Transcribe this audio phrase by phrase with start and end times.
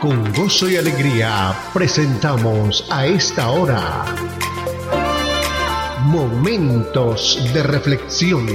[0.00, 4.06] Con gozo y alegría presentamos a esta hora
[6.04, 8.46] Momentos de Reflexión.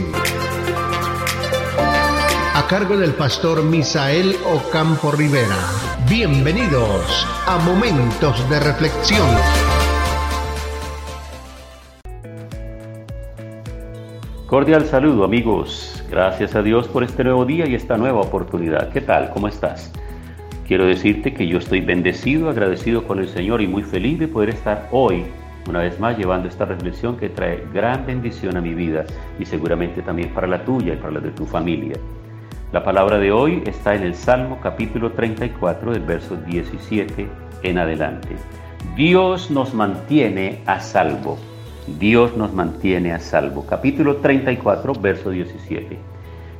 [2.55, 5.55] A cargo del pastor Misael Ocampo Rivera.
[6.09, 9.29] Bienvenidos a Momentos de Reflexión.
[14.47, 18.89] Cordial saludo amigos, gracias a Dios por este nuevo día y esta nueva oportunidad.
[18.89, 19.29] ¿Qué tal?
[19.29, 19.91] ¿Cómo estás?
[20.67, 24.49] Quiero decirte que yo estoy bendecido, agradecido con el Señor y muy feliz de poder
[24.49, 25.23] estar hoy,
[25.69, 29.05] una vez más, llevando esta reflexión que trae gran bendición a mi vida
[29.37, 31.97] y seguramente también para la tuya y para la de tu familia.
[32.71, 37.27] La palabra de hoy está en el Salmo capítulo 34 del verso 17
[37.61, 38.35] en adelante.
[38.95, 41.37] Dios nos mantiene a salvo.
[41.99, 43.67] Dios nos mantiene a salvo.
[43.67, 46.14] Capítulo 34, verso 17.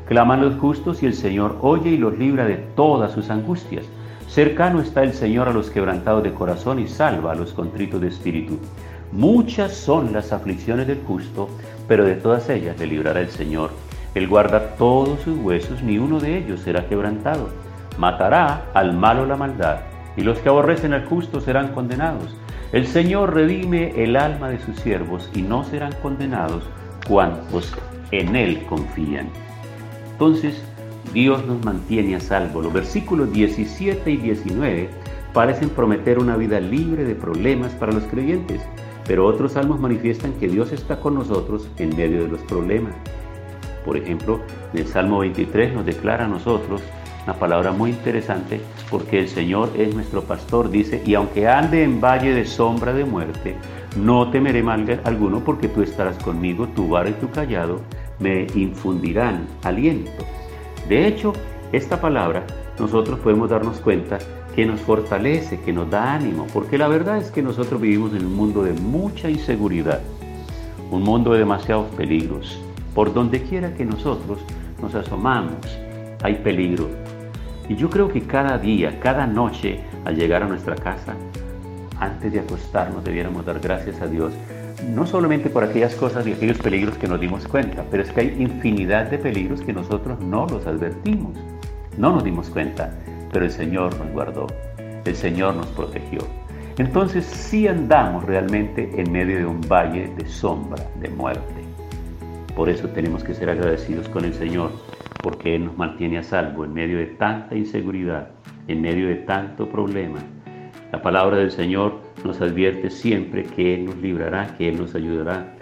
[0.07, 3.85] Claman los justos y el Señor oye y los libra de todas sus angustias.
[4.27, 8.09] Cercano está el Señor a los quebrantados de corazón y salva a los contritos de
[8.09, 8.59] espíritu.
[9.11, 11.49] Muchas son las aflicciones del justo,
[11.87, 13.71] pero de todas ellas le librará el Señor.
[14.13, 17.49] Él guarda todos sus huesos, ni uno de ellos será quebrantado.
[17.97, 19.79] Matará al malo la maldad,
[20.17, 22.35] y los que aborrecen al justo serán condenados.
[22.71, 26.63] El Señor redime el alma de sus siervos y no serán condenados
[27.07, 27.73] cuantos
[28.11, 29.29] en Él confían.
[30.15, 30.55] Entonces,
[31.13, 32.61] Dios nos mantiene a salvo.
[32.61, 34.89] Los versículos 17 y 19
[35.33, 38.61] parecen prometer una vida libre de problemas para los creyentes,
[39.05, 42.93] pero otros salmos manifiestan que Dios está con nosotros en medio de los problemas.
[43.83, 44.39] Por ejemplo,
[44.71, 46.81] en el Salmo 23 nos declara a nosotros
[47.25, 51.99] una palabra muy interesante porque el Señor es nuestro pastor, dice, y aunque ande en
[51.99, 53.57] valle de sombra de muerte,
[53.97, 57.81] no temeré mal alguno porque tú estarás conmigo, tu vara y tu callado
[58.19, 60.23] me infundirán aliento.
[60.87, 61.33] De hecho,
[61.71, 62.45] esta palabra
[62.79, 64.19] nosotros podemos darnos cuenta
[64.55, 68.25] que nos fortalece, que nos da ánimo, porque la verdad es que nosotros vivimos en
[68.25, 70.01] un mundo de mucha inseguridad,
[70.91, 72.59] un mundo de demasiados peligros.
[72.93, 74.39] Por donde quiera que nosotros
[74.81, 75.55] nos asomamos,
[76.23, 76.87] hay peligro,
[77.67, 81.15] y yo creo que cada día, cada noche, al llegar a nuestra casa,
[81.99, 84.33] antes de acostarnos, debiéramos dar gracias a Dios,
[84.83, 88.21] no solamente por aquellas cosas y aquellos peligros que nos dimos cuenta, pero es que
[88.21, 91.37] hay infinidad de peligros que nosotros no los advertimos,
[91.97, 92.93] no nos dimos cuenta,
[93.31, 94.47] pero el Señor nos guardó,
[95.05, 96.19] el Señor nos protegió.
[96.77, 101.63] Entonces sí andamos realmente en medio de un valle de sombra, de muerte.
[102.55, 104.71] Por eso tenemos que ser agradecidos con el Señor
[105.21, 108.29] porque Él nos mantiene a salvo en medio de tanta inseguridad,
[108.67, 110.19] en medio de tanto problema.
[110.91, 115.55] La palabra del Señor nos advierte siempre que Él nos librará, que Él nos ayudará.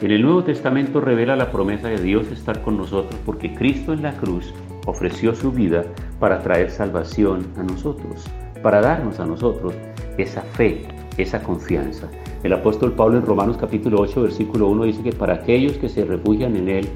[0.00, 4.02] En el Nuevo Testamento revela la promesa de Dios estar con nosotros porque Cristo en
[4.02, 4.52] la cruz
[4.86, 5.84] ofreció su vida
[6.20, 8.24] para traer salvación a nosotros,
[8.62, 9.74] para darnos a nosotros
[10.18, 10.82] esa fe,
[11.16, 12.08] esa confianza.
[12.42, 16.04] El apóstol Pablo en Romanos capítulo 8, versículo 1 dice que para aquellos que se
[16.04, 16.88] refugian en Él,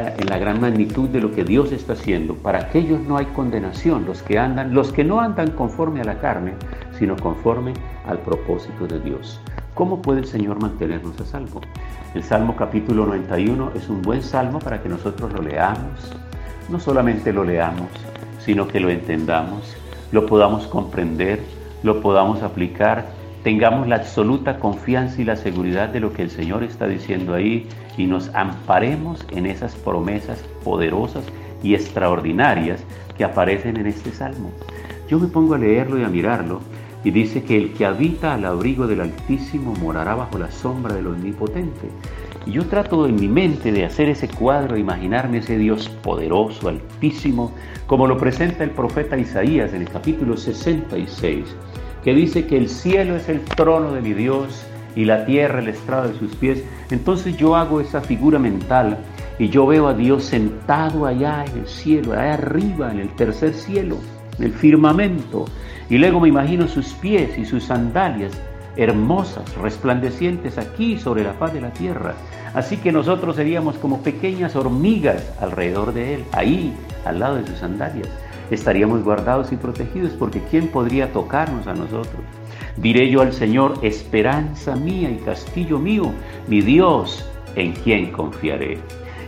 [0.00, 2.34] en la gran magnitud de lo que Dios está haciendo.
[2.34, 6.18] Para aquellos no hay condenación, los que andan, los que no andan conforme a la
[6.18, 6.54] carne,
[6.98, 7.74] sino conforme
[8.06, 9.40] al propósito de Dios.
[9.74, 11.60] ¿Cómo puede el Señor mantenernos a salvo?
[12.14, 16.12] El Salmo capítulo 91 es un buen salmo para que nosotros lo leamos,
[16.68, 17.88] no solamente lo leamos,
[18.38, 19.76] sino que lo entendamos,
[20.12, 21.40] lo podamos comprender,
[21.82, 23.06] lo podamos aplicar
[23.44, 27.68] tengamos la absoluta confianza y la seguridad de lo que el Señor está diciendo ahí
[27.98, 31.24] y nos amparemos en esas promesas poderosas
[31.62, 32.82] y extraordinarias
[33.16, 34.50] que aparecen en este salmo.
[35.08, 36.62] Yo me pongo a leerlo y a mirarlo
[37.04, 41.06] y dice que el que habita al abrigo del Altísimo morará bajo la sombra del
[41.06, 41.90] Omnipotente.
[42.46, 47.52] Y yo trato en mi mente de hacer ese cuadro, imaginarme ese Dios poderoso, altísimo,
[47.86, 51.54] como lo presenta el profeta Isaías en el capítulo 66
[52.04, 55.68] que dice que el cielo es el trono de mi Dios y la tierra el
[55.68, 58.98] estrado de sus pies, entonces yo hago esa figura mental
[59.38, 63.54] y yo veo a Dios sentado allá en el cielo, allá arriba, en el tercer
[63.54, 63.96] cielo,
[64.38, 65.46] en el firmamento,
[65.88, 68.32] y luego me imagino sus pies y sus sandalias
[68.76, 72.14] hermosas, resplandecientes aquí sobre la faz de la tierra.
[72.54, 76.74] Así que nosotros seríamos como pequeñas hormigas alrededor de Él, ahí,
[77.04, 78.08] al lado de sus sandalias
[78.50, 82.22] estaríamos guardados y protegidos, porque ¿quién podría tocarnos a nosotros?
[82.76, 86.12] Diré yo al Señor, esperanza mía y castillo mío,
[86.48, 87.24] mi Dios,
[87.56, 88.78] en quien confiaré.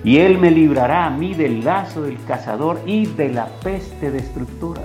[0.05, 4.83] Y Él me librará a mí del lazo del cazador y de la peste destructora.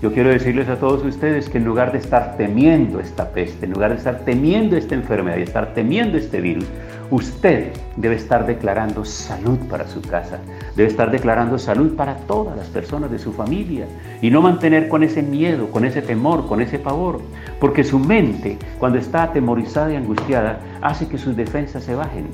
[0.00, 3.72] Yo quiero decirles a todos ustedes que en lugar de estar temiendo esta peste, en
[3.72, 6.66] lugar de estar temiendo esta enfermedad y estar temiendo este virus,
[7.10, 10.38] usted debe estar declarando salud para su casa,
[10.76, 13.86] debe estar declarando salud para todas las personas de su familia.
[14.22, 17.20] Y no mantener con ese miedo, con ese temor, con ese pavor,
[17.58, 22.28] porque su mente, cuando está atemorizada y angustiada, hace que sus defensas se bajen,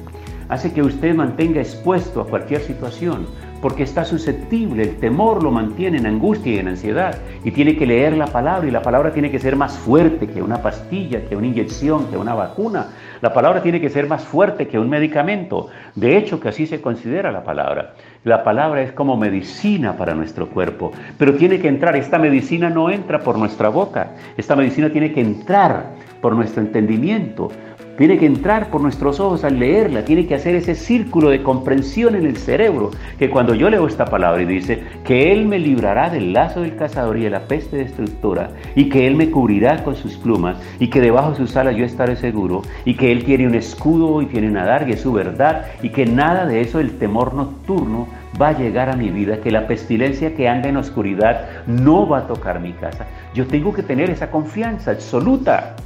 [0.50, 3.26] hace que usted mantenga expuesto a cualquier situación,
[3.64, 7.86] porque está susceptible, el temor lo mantiene en angustia y en ansiedad y tiene que
[7.86, 11.34] leer la palabra y la palabra tiene que ser más fuerte que una pastilla, que
[11.34, 12.88] una inyección, que una vacuna.
[13.22, 15.68] La palabra tiene que ser más fuerte que un medicamento.
[15.94, 17.94] De hecho, que así se considera la palabra.
[18.22, 22.90] La palabra es como medicina para nuestro cuerpo, pero tiene que entrar, esta medicina no
[22.90, 25.86] entra por nuestra boca, esta medicina tiene que entrar
[26.20, 27.50] por nuestro entendimiento,
[27.96, 32.14] tiene que entrar por nuestros ojos al leerla, tiene que hacer ese círculo de comprensión
[32.14, 36.10] en el cerebro, que cuando yo leo esta palabra y dice que Él me librará
[36.10, 39.94] del lazo del cazador y de la peste destructora, y que Él me cubrirá con
[39.94, 43.46] sus plumas, y que debajo de sus alas yo estaré seguro, y que Él tiene
[43.46, 46.98] un escudo y tiene una darga, es su verdad, y que nada de eso, el
[46.98, 48.08] temor nocturno,
[48.40, 52.18] va a llegar a mi vida, que la pestilencia que anda en oscuridad no va
[52.18, 53.06] a tocar mi casa.
[53.32, 55.76] Yo tengo que tener esa confianza absoluta.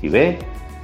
[0.00, 0.38] Si ve,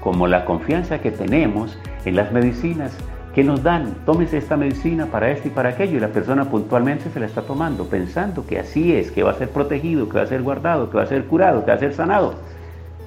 [0.09, 1.77] como la confianza que tenemos
[2.07, 2.97] en las medicinas
[3.35, 7.11] que nos dan, tómese esta medicina para esto y para aquello, y la persona puntualmente
[7.11, 10.23] se la está tomando, pensando que así es, que va a ser protegido, que va
[10.23, 12.37] a ser guardado, que va a ser curado, que va a ser sanado.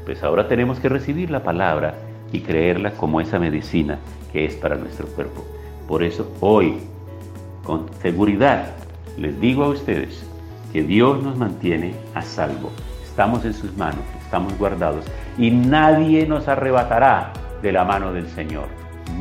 [0.05, 1.95] Pues ahora tenemos que recibir la palabra
[2.31, 3.97] y creerla como esa medicina
[4.31, 5.43] que es para nuestro cuerpo.
[5.87, 6.75] Por eso hoy,
[7.63, 8.73] con seguridad,
[9.17, 10.23] les digo a ustedes
[10.71, 12.69] que Dios nos mantiene a salvo.
[13.11, 15.03] Estamos en sus manos, estamos guardados
[15.37, 18.67] y nadie nos arrebatará de la mano del Señor.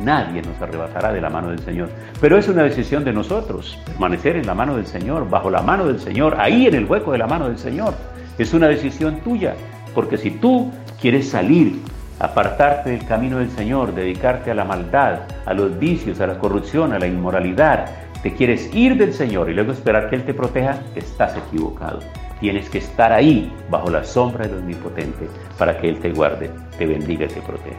[0.01, 1.89] Nadie nos arrebatará de la mano del Señor.
[2.21, 5.85] Pero es una decisión de nosotros, permanecer en la mano del Señor, bajo la mano
[5.85, 7.93] del Señor, ahí en el hueco de la mano del Señor.
[8.37, 9.55] Es una decisión tuya,
[9.93, 10.71] porque si tú
[11.01, 11.81] quieres salir,
[12.19, 16.93] apartarte del camino del Señor, dedicarte a la maldad, a los vicios, a la corrupción,
[16.93, 17.87] a la inmoralidad,
[18.23, 21.99] te quieres ir del Señor y luego esperar que Él te proteja, estás equivocado.
[22.41, 25.27] Tienes que estar ahí, bajo la sombra del Omnipotente,
[25.59, 27.77] para que Él te guarde, te bendiga y te proteja.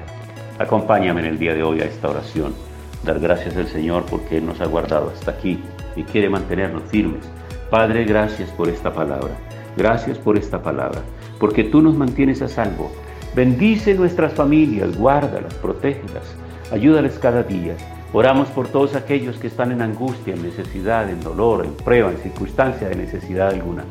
[0.60, 2.54] Acompáñame en el día de hoy a esta oración.
[3.02, 5.60] Dar gracias al Señor porque Él nos ha guardado hasta aquí
[5.96, 7.28] y quiere mantenernos firmes.
[7.70, 9.32] Padre, gracias por esta palabra.
[9.76, 11.00] Gracias por esta palabra,
[11.40, 12.92] porque tú nos mantienes a salvo.
[13.34, 16.36] Bendice nuestras familias, guárdalas, protégelas,
[16.70, 17.74] ayúdales cada día.
[18.12, 22.18] Oramos por todos aquellos que están en angustia, en necesidad, en dolor, en prueba, en
[22.18, 23.84] circunstancia de necesidad alguna.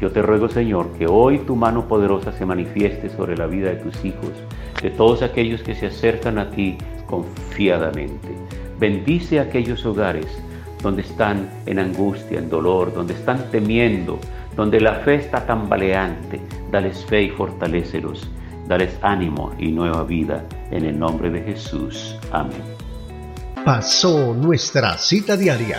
[0.00, 3.76] Yo te ruego, Señor, que hoy tu mano poderosa se manifieste sobre la vida de
[3.76, 4.32] tus hijos,
[4.82, 6.76] de todos aquellos que se acercan a ti
[7.06, 8.28] confiadamente.
[8.78, 10.26] Bendice aquellos hogares
[10.82, 14.18] donde están en angustia, en dolor, donde están temiendo,
[14.56, 16.40] donde la fe está tambaleante.
[16.70, 18.28] Dales fe y fortalécelos.
[18.66, 22.16] Dales ánimo y nueva vida en el nombre de Jesús.
[22.32, 22.62] Amén.
[23.64, 25.78] Pasó nuestra cita diaria